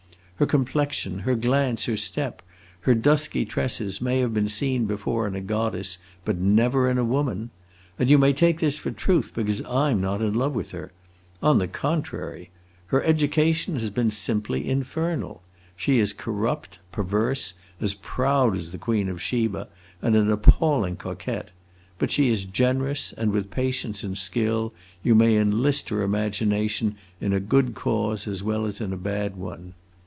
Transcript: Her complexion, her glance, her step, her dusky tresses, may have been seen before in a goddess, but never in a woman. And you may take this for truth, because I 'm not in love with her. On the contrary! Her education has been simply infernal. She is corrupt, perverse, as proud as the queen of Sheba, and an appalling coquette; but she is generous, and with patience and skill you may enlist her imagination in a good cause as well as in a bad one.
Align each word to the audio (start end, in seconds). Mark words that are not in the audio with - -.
Her 0.41 0.47
complexion, 0.47 1.19
her 1.19 1.35
glance, 1.35 1.85
her 1.85 1.95
step, 1.95 2.41
her 2.79 2.95
dusky 2.95 3.45
tresses, 3.45 4.01
may 4.01 4.17
have 4.21 4.33
been 4.33 4.49
seen 4.49 4.85
before 4.85 5.27
in 5.27 5.35
a 5.35 5.39
goddess, 5.39 5.99
but 6.25 6.39
never 6.39 6.89
in 6.89 6.97
a 6.97 7.03
woman. 7.05 7.51
And 7.99 8.09
you 8.09 8.17
may 8.17 8.33
take 8.33 8.59
this 8.59 8.79
for 8.79 8.89
truth, 8.89 9.33
because 9.35 9.61
I 9.61 9.91
'm 9.91 10.01
not 10.01 10.19
in 10.19 10.33
love 10.33 10.55
with 10.55 10.71
her. 10.71 10.91
On 11.43 11.59
the 11.59 11.67
contrary! 11.67 12.49
Her 12.87 13.03
education 13.03 13.75
has 13.75 13.91
been 13.91 14.09
simply 14.09 14.67
infernal. 14.67 15.43
She 15.75 15.99
is 15.99 16.11
corrupt, 16.11 16.79
perverse, 16.91 17.53
as 17.79 17.93
proud 17.93 18.55
as 18.55 18.71
the 18.71 18.79
queen 18.79 19.09
of 19.09 19.21
Sheba, 19.21 19.67
and 20.01 20.15
an 20.15 20.31
appalling 20.31 20.95
coquette; 20.95 21.51
but 21.99 22.09
she 22.09 22.29
is 22.29 22.45
generous, 22.45 23.13
and 23.13 23.31
with 23.31 23.51
patience 23.51 24.01
and 24.01 24.17
skill 24.17 24.73
you 25.03 25.13
may 25.13 25.37
enlist 25.37 25.89
her 25.89 26.01
imagination 26.01 26.95
in 27.19 27.31
a 27.31 27.39
good 27.39 27.75
cause 27.75 28.27
as 28.27 28.41
well 28.41 28.65
as 28.65 28.81
in 28.81 28.91
a 28.91 28.97
bad 28.97 29.35
one. 29.35 29.75